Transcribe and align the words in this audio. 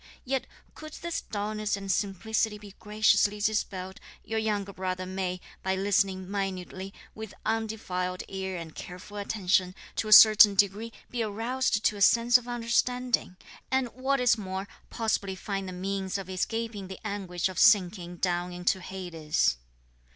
Yet 0.25 0.47
could 0.73 0.93
this 0.93 1.21
dulness 1.21 1.77
and 1.77 1.91
simplicity 1.91 2.57
be 2.57 2.73
graciously 2.79 3.39
dispelled, 3.39 3.99
your 4.23 4.39
younger 4.39 4.73
brother 4.73 5.05
may, 5.05 5.39
by 5.61 5.75
listening 5.75 6.27
minutely, 6.27 6.91
with 7.13 7.35
undefiled 7.45 8.23
ear 8.27 8.57
and 8.57 8.73
careful 8.73 9.17
attention, 9.17 9.75
to 9.97 10.07
a 10.07 10.11
certain 10.11 10.55
degree 10.55 10.91
be 11.11 11.21
aroused 11.21 11.83
to 11.85 11.97
a 11.97 12.01
sense 12.01 12.35
of 12.39 12.47
understanding; 12.47 13.37
and 13.69 13.89
what 13.89 14.19
is 14.19 14.39
more, 14.39 14.67
possibly 14.89 15.35
find 15.35 15.69
the 15.69 15.71
means 15.71 16.17
of 16.17 16.31
escaping 16.31 16.87
the 16.87 16.97
anguish 17.05 17.47
of 17.47 17.59
sinking 17.59 18.15
down 18.17 18.51
into 18.51 18.81
Hades." 18.81 19.57